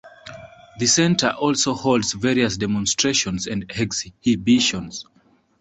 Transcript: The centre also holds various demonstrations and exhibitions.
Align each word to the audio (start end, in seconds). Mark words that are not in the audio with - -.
The 0.79 0.87
centre 0.87 1.29
also 1.29 1.75
holds 1.75 2.13
various 2.13 2.57
demonstrations 2.57 3.45
and 3.45 3.69
exhibitions. 3.69 5.05